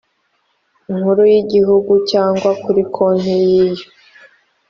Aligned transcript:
nkuru 0.95 1.21
y 1.31 1.35
igihugu 1.41 1.93
cyangwa 2.11 2.49
kuri 2.63 2.81
konti 2.93 3.33
y 3.45 3.45
iyo 3.61 3.87